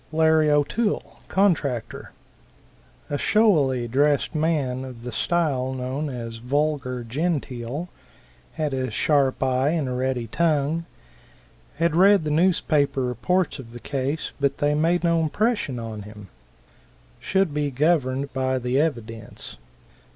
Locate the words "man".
4.33-4.83